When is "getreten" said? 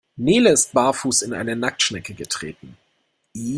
2.15-2.75